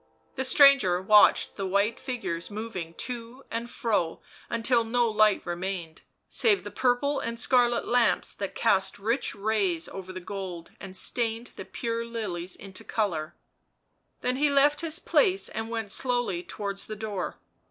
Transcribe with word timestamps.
The 0.33 0.43
stranger 0.43 0.99
watched 0.99 1.57
the 1.57 1.67
white 1.67 1.99
figures 1.99 2.49
moving 2.49 2.95
to 2.95 3.43
and 3.51 3.69
fro 3.69 4.19
until 4.49 4.83
no 4.83 5.07
light 5.07 5.45
remained, 5.45 6.01
save 6.27 6.63
the 6.63 6.71
purple 6.71 7.19
and 7.19 7.39
scarlet 7.39 7.87
lamps 7.87 8.31
that 8.31 8.55
cast 8.55 8.97
rich 8.97 9.35
rays 9.35 9.87
over 9.87 10.11
the 10.11 10.19
gold 10.19 10.71
and 10.79 10.97
stained 10.97 11.51
the 11.55 11.65
pure 11.65 12.03
lilies 12.03 12.55
into 12.55 12.83
colour, 12.83 13.35
then 14.21 14.37
he 14.37 14.49
left 14.49 14.81
his 14.81 14.97
place 14.97 15.49
and 15.49 15.69
went 15.69 15.91
slowly 15.91 16.41
towards 16.41 16.85
the 16.85 16.95
door. 16.95 17.37